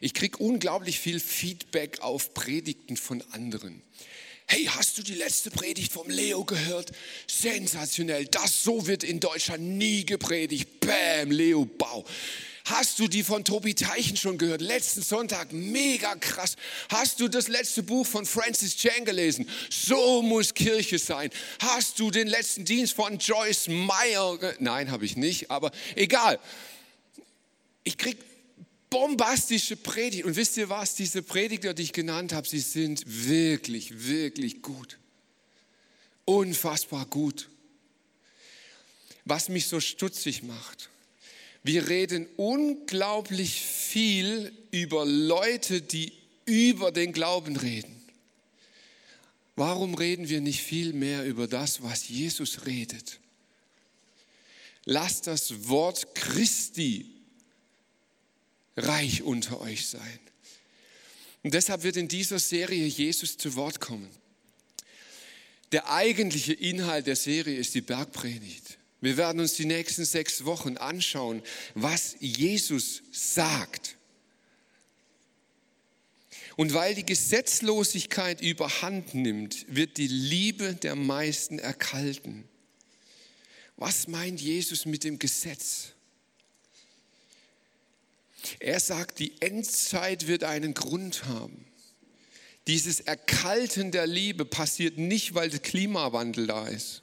[0.03, 3.81] Ich kriege unglaublich viel Feedback auf Predigten von anderen.
[4.47, 6.91] Hey, hast du die letzte Predigt vom Leo gehört?
[7.25, 8.25] Sensationell.
[8.25, 10.81] Das so wird in Deutschland nie gepredigt.
[10.81, 12.03] Bäm, Leo, Bau.
[12.65, 14.59] Hast du die von Tobi Teichen schon gehört?
[14.59, 16.57] Letzten Sonntag, mega krass.
[16.89, 19.47] Hast du das letzte Buch von Francis Chan gelesen?
[19.69, 21.29] So muss Kirche sein.
[21.59, 24.37] Hast du den letzten Dienst von Joyce Meyer?
[24.59, 26.39] Nein, habe ich nicht, aber egal.
[27.85, 28.17] Ich kriege
[28.93, 30.23] bombastische Predigt.
[30.23, 30.93] Und wisst ihr was?
[30.93, 34.99] Diese Prediger, die ich genannt habe, sie sind wirklich, wirklich gut.
[36.25, 37.49] Unfassbar gut.
[39.25, 40.89] Was mich so stutzig macht.
[41.63, 46.13] Wir reden unglaublich viel über Leute, die
[46.45, 47.99] über den Glauben reden.
[49.55, 53.19] Warum reden wir nicht viel mehr über das, was Jesus redet?
[54.85, 57.12] Lasst das Wort Christi
[58.75, 60.19] reich unter euch sein.
[61.43, 64.09] Und deshalb wird in dieser Serie Jesus zu Wort kommen.
[65.71, 68.77] Der eigentliche Inhalt der Serie ist die Bergpredigt.
[69.01, 71.41] Wir werden uns die nächsten sechs Wochen anschauen,
[71.73, 73.97] was Jesus sagt.
[76.55, 82.47] Und weil die Gesetzlosigkeit überhand nimmt, wird die Liebe der meisten erkalten.
[83.75, 85.93] Was meint Jesus mit dem Gesetz?
[88.59, 91.65] Er sagt, die Endzeit wird einen Grund haben.
[92.67, 97.01] Dieses Erkalten der Liebe passiert nicht, weil der Klimawandel da ist.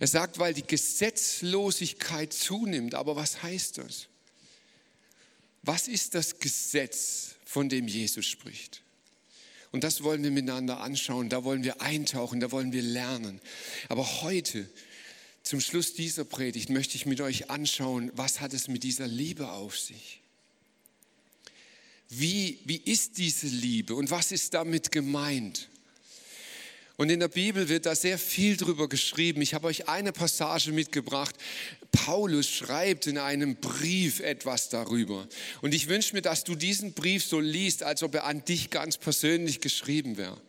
[0.00, 2.94] Er sagt, weil die Gesetzlosigkeit zunimmt.
[2.94, 4.08] Aber was heißt das?
[5.62, 8.82] Was ist das Gesetz, von dem Jesus spricht?
[9.72, 13.40] Und das wollen wir miteinander anschauen, da wollen wir eintauchen, da wollen wir lernen.
[13.88, 14.68] Aber heute,
[15.44, 19.52] zum Schluss dieser Predigt, möchte ich mit euch anschauen, was hat es mit dieser Liebe
[19.52, 20.20] auf sich?
[22.08, 25.68] Wie, wie ist diese Liebe und was ist damit gemeint?
[26.96, 29.42] Und in der Bibel wird da sehr viel drüber geschrieben.
[29.42, 31.34] Ich habe euch eine Passage mitgebracht.
[31.90, 35.26] Paulus schreibt in einem Brief etwas darüber.
[35.60, 38.70] Und ich wünsche mir, dass du diesen Brief so liest, als ob er an dich
[38.70, 40.40] ganz persönlich geschrieben wäre.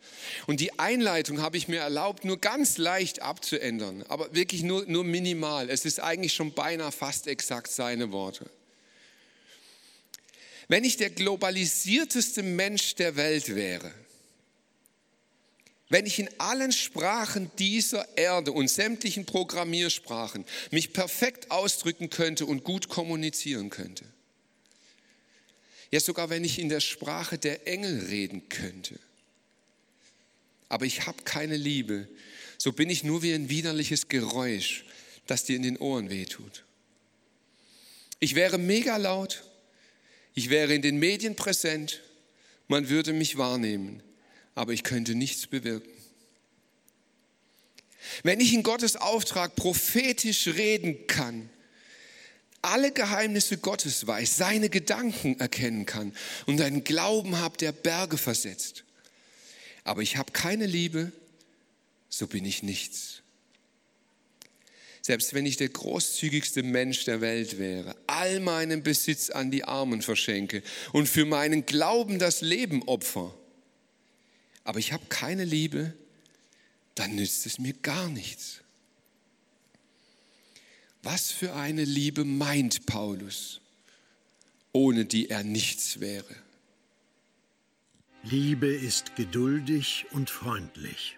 [0.46, 5.02] Und die Einleitung habe ich mir erlaubt, nur ganz leicht abzuändern, aber wirklich nur, nur
[5.02, 5.68] minimal.
[5.68, 8.48] Es ist eigentlich schon beinahe fast exakt seine Worte.
[10.68, 13.92] Wenn ich der globalisierteste Mensch der Welt wäre,
[15.88, 22.64] wenn ich in allen Sprachen dieser Erde und sämtlichen Programmiersprachen mich perfekt ausdrücken könnte und
[22.64, 24.04] gut kommunizieren könnte.
[25.92, 28.98] Ja, sogar wenn ich in der Sprache der Engel reden könnte.
[30.68, 32.08] Aber ich habe keine Liebe,
[32.58, 34.84] so bin ich nur wie ein widerliches Geräusch,
[35.28, 36.64] das dir in den Ohren wehtut.
[38.18, 39.44] Ich wäre mega laut,
[40.34, 42.02] ich wäre in den Medien präsent,
[42.66, 44.02] man würde mich wahrnehmen
[44.56, 45.88] aber ich könnte nichts bewirken.
[48.22, 51.50] Wenn ich in Gottes Auftrag prophetisch reden kann,
[52.62, 56.12] alle Geheimnisse Gottes weiß, seine Gedanken erkennen kann
[56.46, 58.84] und einen Glauben habe, der Berge versetzt,
[59.84, 61.12] aber ich habe keine Liebe,
[62.08, 63.22] so bin ich nichts.
[65.02, 70.02] Selbst wenn ich der großzügigste Mensch der Welt wäre, all meinen Besitz an die Armen
[70.02, 73.32] verschenke und für meinen Glauben das Leben opfer,
[74.66, 75.94] aber ich habe keine Liebe,
[76.96, 78.62] dann nützt es mir gar nichts.
[81.04, 83.60] Was für eine Liebe meint Paulus,
[84.72, 86.34] ohne die er nichts wäre?
[88.24, 91.16] Liebe ist geduldig und freundlich.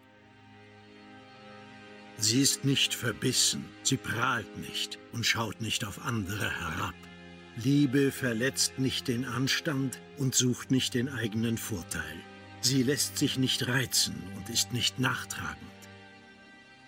[2.18, 6.94] Sie ist nicht verbissen, sie prahlt nicht und schaut nicht auf andere herab.
[7.56, 12.17] Liebe verletzt nicht den Anstand und sucht nicht den eigenen Vorteil.
[12.60, 15.58] Sie lässt sich nicht reizen und ist nicht nachtragend.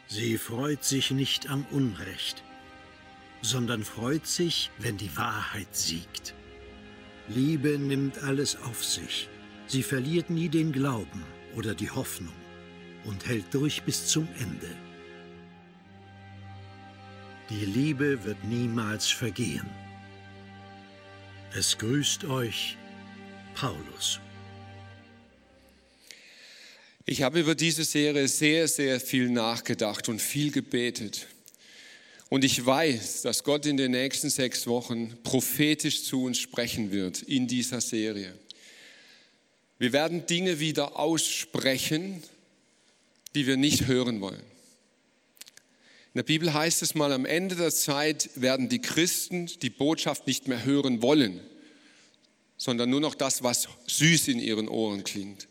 [0.09, 2.43] Sie freut sich nicht am Unrecht,
[3.43, 6.35] sondern freut sich, wenn die Wahrheit siegt.
[7.29, 9.29] Liebe nimmt alles auf sich.
[9.69, 11.23] Sie verliert nie den Glauben
[11.55, 12.35] oder die Hoffnung
[13.05, 14.69] und hält durch bis zum Ende.
[17.49, 19.69] Die Liebe wird niemals vergehen.
[21.53, 22.77] Es grüßt euch
[23.55, 24.21] Paulus.
[27.07, 31.27] Ich habe über diese Serie sehr, sehr viel nachgedacht und viel gebetet.
[32.29, 37.23] Und ich weiß, dass Gott in den nächsten sechs Wochen prophetisch zu uns sprechen wird
[37.23, 38.33] in dieser Serie.
[39.79, 42.23] Wir werden Dinge wieder aussprechen,
[43.35, 44.43] die wir nicht hören wollen.
[46.13, 50.27] In der Bibel heißt es mal, am Ende der Zeit werden die Christen die Botschaft
[50.27, 51.41] nicht mehr hören wollen,
[52.57, 55.49] sondern nur noch das, was süß in ihren Ohren klingt.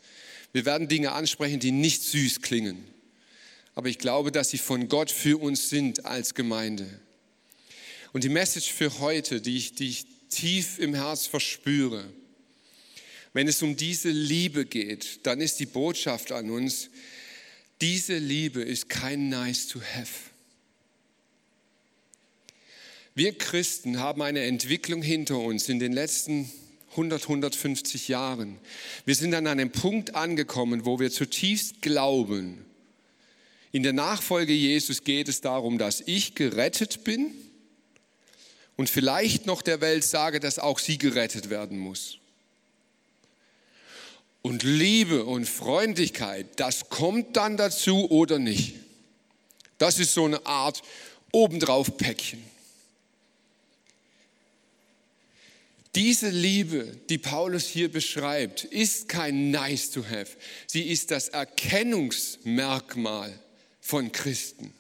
[0.54, 2.84] Wir werden Dinge ansprechen, die nicht süß klingen.
[3.76, 6.88] Aber ich glaube, dass sie von Gott für uns sind als Gemeinde.
[8.12, 12.04] Und die Message für heute, die ich, die ich tief im Herz verspüre,
[13.34, 16.90] wenn es um diese Liebe geht, dann ist die Botschaft an uns,
[17.80, 20.30] diese Liebe ist kein nice to have.
[23.16, 26.52] Wir Christen haben eine Entwicklung hinter uns in den letzten
[26.92, 28.58] 100, 150 Jahren.
[29.06, 32.66] Wir sind an einem Punkt angekommen, wo wir zutiefst glauben,
[33.72, 37.32] in der Nachfolge Jesus geht es darum, dass ich gerettet bin
[38.76, 42.18] und vielleicht noch der Welt sage, dass auch sie gerettet werden muss.
[44.42, 48.76] Und Liebe und Freundlichkeit, das kommt dann dazu oder nicht.
[49.78, 50.82] Das ist so eine Art
[51.32, 52.44] obendrauf Päckchen.
[55.96, 60.38] Diese Liebe, die Paulus hier beschreibt, ist kein nice to have.
[60.68, 63.34] Sie ist das Erkennungsmerkmal
[63.82, 64.72] von Christen.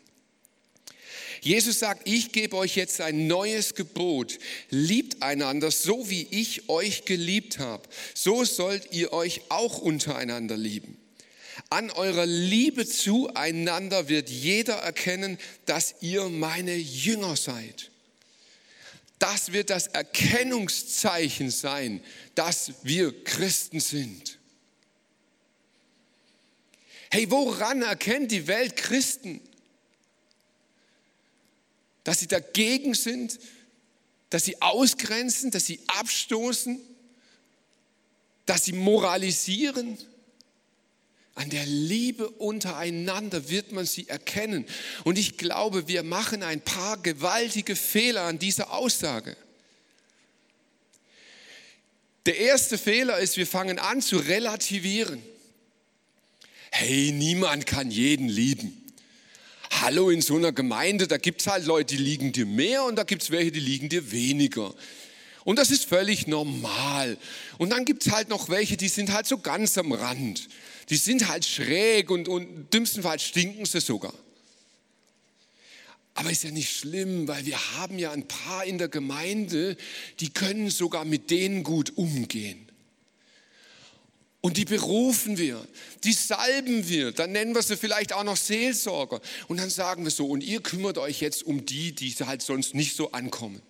[1.41, 4.37] Jesus sagt, ich gebe euch jetzt ein neues Gebot.
[4.69, 7.83] Liebt einander, so wie ich euch geliebt habe.
[8.13, 10.97] So sollt ihr euch auch untereinander lieben.
[11.69, 17.88] An eurer Liebe zueinander wird jeder erkennen, dass ihr meine Jünger seid.
[19.19, 22.01] Das wird das Erkennungszeichen sein,
[22.35, 24.39] dass wir Christen sind.
[27.11, 29.41] Hey, woran erkennt die Welt Christen?
[32.05, 33.39] Dass sie dagegen sind,
[34.29, 36.79] dass sie ausgrenzen, dass sie abstoßen,
[38.45, 39.97] dass sie moralisieren.
[41.39, 44.65] An der Liebe untereinander wird man sie erkennen.
[45.05, 49.37] Und ich glaube, wir machen ein paar gewaltige Fehler an dieser Aussage.
[52.25, 55.23] Der erste Fehler ist, wir fangen an zu relativieren.
[56.71, 58.91] Hey, niemand kann jeden lieben.
[59.79, 62.97] Hallo, in so einer Gemeinde, da gibt es halt Leute, die liegen dir mehr und
[62.97, 64.75] da gibt es welche, die liegen dir weniger.
[65.45, 67.17] Und das ist völlig normal.
[67.59, 70.49] Und dann gibt es halt noch welche, die sind halt so ganz am Rand.
[70.89, 74.13] Die sind halt schräg und, und dümmstenfalls stinken sie sogar.
[76.15, 79.77] Aber ist ja nicht schlimm, weil wir haben ja ein paar in der Gemeinde,
[80.19, 82.69] die können sogar mit denen gut umgehen.
[84.41, 85.65] Und die berufen wir,
[86.03, 89.19] die salben wir, dann nennen wir sie vielleicht auch noch Seelsorger.
[89.49, 92.73] Und dann sagen wir so, und ihr kümmert euch jetzt um die, die halt sonst
[92.73, 93.61] nicht so ankommen.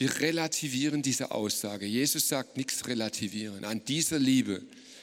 [0.00, 1.84] Wir relativieren diese Aussage.
[1.84, 3.66] Jesus sagt nichts relativieren.
[3.66, 4.62] An dieser Liebe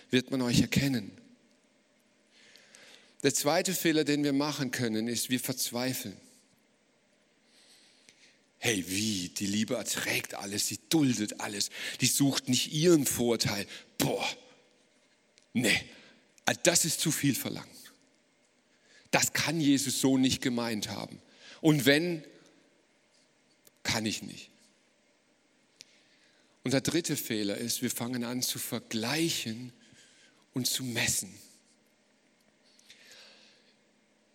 [0.09, 1.11] wird man euch erkennen.
[3.21, 6.17] Der zweite Fehler, den wir machen können, ist, wir verzweifeln.
[8.57, 9.29] Hey, wie?
[9.29, 11.69] Die Liebe erträgt alles, sie duldet alles,
[12.01, 13.67] die sucht nicht ihren Vorteil.
[13.99, 14.27] Boah,
[15.53, 15.79] nee,
[16.63, 17.69] das ist zu viel verlangt.
[19.11, 21.21] Das kann Jesus so nicht gemeint haben.
[21.61, 22.23] Und wenn,
[23.83, 24.49] kann ich nicht.
[26.67, 29.71] Und der dritte Fehler ist, wir fangen an zu vergleichen
[30.53, 31.33] und zu messen.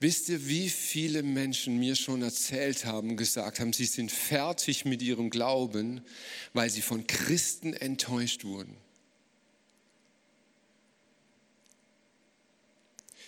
[0.01, 5.03] Wisst ihr, wie viele Menschen mir schon erzählt haben, gesagt haben, sie sind fertig mit
[5.03, 6.01] ihrem Glauben,
[6.55, 8.78] weil sie von Christen enttäuscht wurden?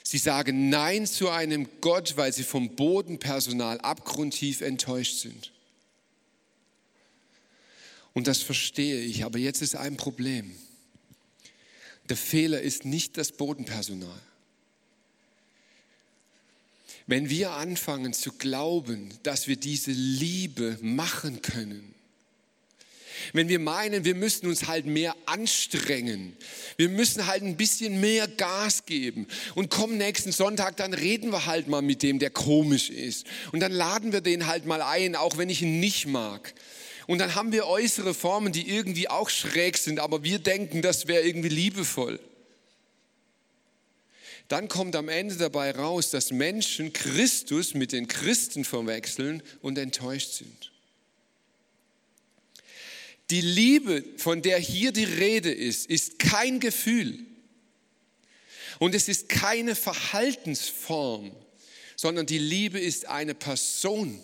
[0.02, 5.53] Sie sagen Nein zu einem Gott, weil sie vom Bodenpersonal abgrundtief enttäuscht sind.
[8.14, 10.54] Und das verstehe ich, aber jetzt ist ein Problem.
[12.08, 14.20] Der Fehler ist nicht das Bodenpersonal.
[17.06, 21.94] Wenn wir anfangen zu glauben, dass wir diese Liebe machen können,
[23.32, 26.36] wenn wir meinen, wir müssen uns halt mehr anstrengen,
[26.76, 31.46] wir müssen halt ein bisschen mehr Gas geben und kommen nächsten Sonntag, dann reden wir
[31.46, 35.16] halt mal mit dem, der komisch ist und dann laden wir den halt mal ein,
[35.16, 36.54] auch wenn ich ihn nicht mag.
[37.07, 41.07] Und dann haben wir äußere Formen, die irgendwie auch schräg sind, aber wir denken, das
[41.07, 42.18] wäre irgendwie liebevoll
[44.48, 50.32] dann kommt am Ende dabei raus, dass Menschen Christus mit den Christen verwechseln und enttäuscht
[50.32, 50.70] sind.
[53.30, 57.20] Die Liebe, von der hier die Rede ist, ist kein Gefühl
[58.78, 61.34] und es ist keine Verhaltensform,
[61.96, 64.22] sondern die Liebe ist eine Person.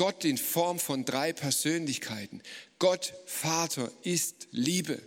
[0.00, 2.40] Gott in Form von drei Persönlichkeiten.
[2.78, 4.98] Gott Vater ist Liebe.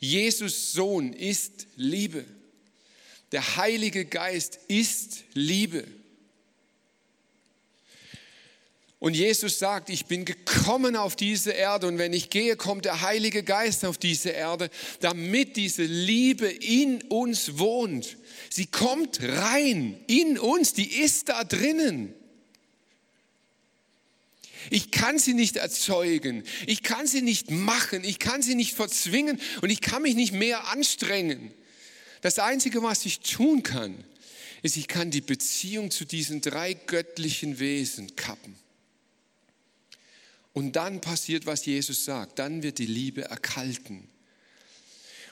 [0.00, 2.24] Jesus Sohn ist Liebe.
[3.30, 5.84] Der Heilige Geist ist Liebe.
[8.98, 13.02] Und Jesus sagt, ich bin gekommen auf diese Erde und wenn ich gehe, kommt der
[13.02, 14.68] Heilige Geist auf diese Erde,
[14.98, 18.16] damit diese Liebe in uns wohnt.
[18.50, 22.16] Sie kommt rein in uns, die ist da drinnen.
[24.70, 26.44] Ich kann sie nicht erzeugen.
[26.66, 28.04] Ich kann sie nicht machen.
[28.04, 31.52] Ich kann sie nicht verzwingen und ich kann mich nicht mehr anstrengen.
[32.20, 34.04] Das Einzige, was ich tun kann,
[34.62, 38.54] ist, ich kann die Beziehung zu diesen drei göttlichen Wesen kappen.
[40.52, 42.38] Und dann passiert, was Jesus sagt.
[42.38, 44.08] Dann wird die Liebe erkalten.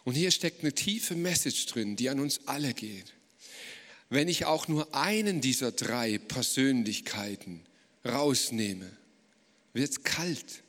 [0.05, 3.13] Und hier steckt eine tiefe Message drin, die an uns alle geht.
[4.09, 7.61] Wenn ich auch nur einen dieser drei Persönlichkeiten
[8.05, 8.91] rausnehme,
[9.73, 10.63] wird es kalt.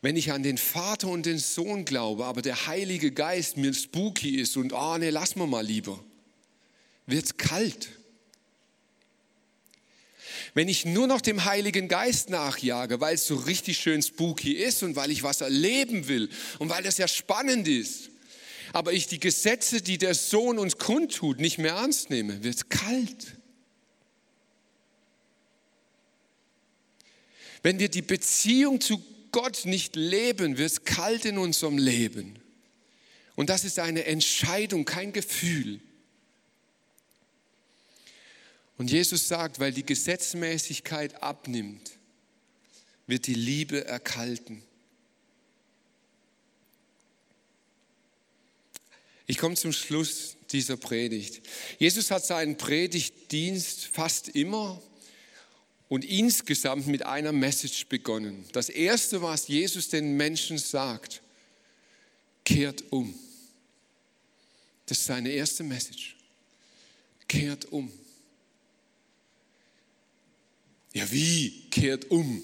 [0.00, 4.36] Wenn ich an den Vater und den Sohn glaube, aber der Heilige Geist mir spooky
[4.36, 6.02] ist und, oh, nee, lass mal mal lieber,
[7.06, 7.88] wird es kalt.
[10.52, 14.82] Wenn ich nur noch dem Heiligen Geist nachjage, weil es so richtig schön spooky ist
[14.82, 18.10] und weil ich was erleben will und weil das ja spannend ist,
[18.72, 22.68] aber ich die Gesetze, die der Sohn uns kundtut, nicht mehr ernst nehme, wird es
[22.68, 23.36] kalt.
[27.64, 29.02] Wenn wir die Beziehung zu
[29.32, 32.38] Gott nicht leben, wird es kalt in unserem Leben.
[33.36, 35.80] Und das ist eine Entscheidung, kein Gefühl.
[38.76, 41.92] Und Jesus sagt, weil die Gesetzmäßigkeit abnimmt,
[43.06, 44.62] wird die Liebe erkalten.
[49.26, 51.40] Ich komme zum Schluss dieser Predigt.
[51.78, 54.82] Jesus hat seinen Predigtdienst fast immer
[55.94, 58.44] und insgesamt mit einer Message begonnen.
[58.50, 61.22] Das Erste, was Jesus den Menschen sagt,
[62.44, 63.14] kehrt um.
[64.86, 66.16] Das ist seine erste Message.
[67.28, 67.92] Kehrt um.
[70.94, 71.62] Ja, wie?
[71.70, 72.42] Kehrt um.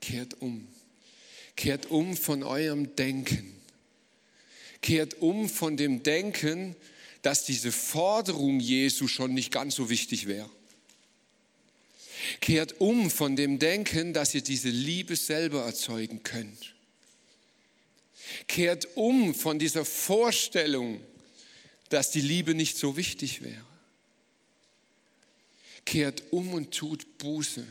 [0.00, 0.66] Kehrt um.
[1.54, 3.54] Kehrt um von eurem Denken.
[4.82, 6.74] Kehrt um von dem Denken,
[7.22, 10.50] dass diese Forderung Jesu schon nicht ganz so wichtig wäre.
[12.40, 16.74] Kehrt um von dem Denken, dass ihr diese Liebe selber erzeugen könnt.
[18.46, 21.00] Kehrt um von dieser Vorstellung,
[21.88, 23.64] dass die Liebe nicht so wichtig wäre.
[25.84, 27.64] Kehrt um und tut Buße.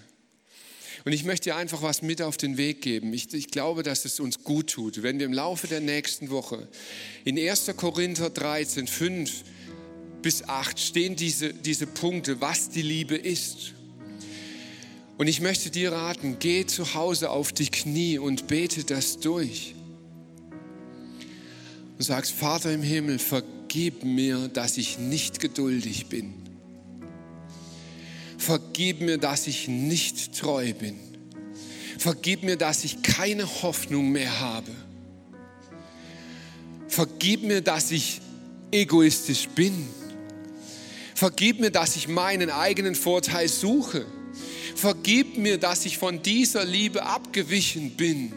[1.04, 3.14] Und ich möchte dir einfach was mit auf den Weg geben.
[3.14, 6.68] Ich, ich, glaube, dass es uns gut tut, wenn wir im Laufe der nächsten Woche
[7.26, 7.72] in 1.
[7.78, 9.44] Korinther 13, 5
[10.24, 13.75] bis 8 stehen diese, diese Punkte, was die Liebe ist.
[15.18, 19.74] Und ich möchte dir raten, geh zu Hause auf die Knie und bete das durch.
[21.98, 26.34] Und sagst, Vater im Himmel, vergib mir, dass ich nicht geduldig bin.
[28.38, 31.00] Vergib mir, dass ich nicht treu bin.
[31.98, 34.72] Vergib mir, dass ich keine Hoffnung mehr habe.
[36.90, 38.22] Vergib mir, dass ich
[38.72, 39.88] egoistisch bin.
[41.16, 44.06] Vergib mir, dass ich meinen eigenen Vorteil suche.
[44.76, 48.34] Vergib mir, dass ich von dieser Liebe abgewichen bin.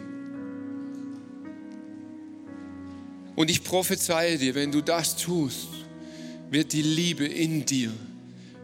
[3.35, 5.67] Und ich prophezeie dir, wenn du das tust,
[6.49, 7.91] wird die Liebe in dir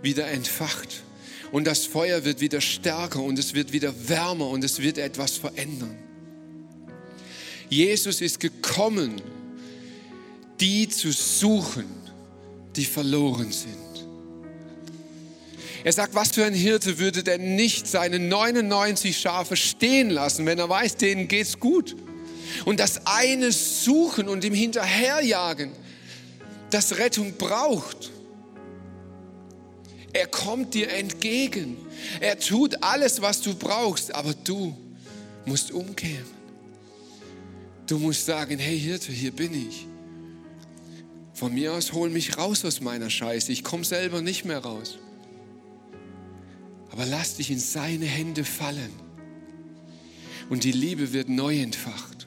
[0.01, 1.03] wieder entfacht.
[1.51, 5.37] Und das Feuer wird wieder stärker und es wird wieder wärmer und es wird etwas
[5.37, 5.95] verändern.
[7.69, 9.21] Jesus ist gekommen,
[10.59, 11.85] die zu suchen,
[12.75, 13.84] die verloren sind.
[15.85, 20.57] Er sagt, was für ein Hirte würde denn nicht seine 99 Schafe stehen lassen, wenn
[20.57, 21.95] er weiß, denen geht's gut.
[22.65, 25.71] Und das eine suchen und ihm hinterherjagen,
[26.71, 28.11] das Rettung braucht.
[30.11, 31.77] Er kommt dir entgegen.
[32.19, 34.75] Er tut alles, was du brauchst, aber du
[35.45, 36.25] musst umkehren.
[37.85, 39.85] Du musst sagen, hey Hirte, hier bin ich.
[41.35, 43.51] Von mir aus hol mich raus aus meiner Scheiße.
[43.51, 44.97] Ich komme selber nicht mehr raus.
[46.95, 48.93] Aber lass dich in seine Hände fallen.
[50.49, 52.25] Und die Liebe wird neu entfacht.